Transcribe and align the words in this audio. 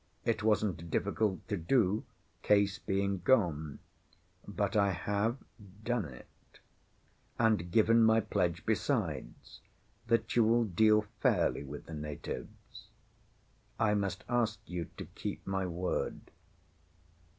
It 0.25 0.41
wasn't 0.41 0.89
difficult 0.89 1.47
to 1.49 1.55
do, 1.57 2.03
Case 2.41 2.79
being 2.79 3.19
gone; 3.19 3.77
but 4.47 4.75
I 4.75 4.93
have 4.93 5.37
done 5.83 6.05
it, 6.05 6.57
and 7.37 7.69
given 7.69 8.01
my 8.03 8.19
pledge 8.19 8.65
besides 8.65 9.61
that 10.07 10.35
you 10.35 10.43
will 10.43 10.65
deal 10.65 11.03
fairly 11.19 11.61
with 11.63 11.85
the 11.85 11.93
natives. 11.93 12.87
I 13.79 13.93
must 13.93 14.23
ask 14.27 14.59
you 14.65 14.87
to 14.97 15.05
keep 15.05 15.45
my 15.45 15.67
word." 15.67 16.19